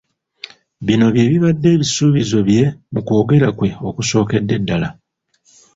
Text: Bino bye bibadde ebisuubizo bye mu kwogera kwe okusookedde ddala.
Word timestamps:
Bino 0.85 1.05
bye 1.13 1.25
bibadde 1.31 1.67
ebisuubizo 1.75 2.37
bye 2.47 2.63
mu 2.93 2.99
kwogera 3.05 3.47
kwe 3.57 3.69
okusookedde 3.89 4.55
ddala. 4.61 4.89